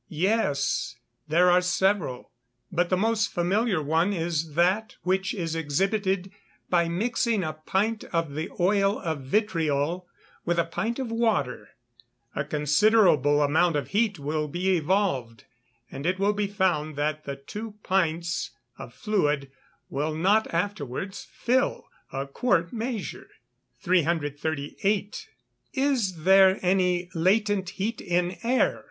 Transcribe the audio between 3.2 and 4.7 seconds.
familiar one is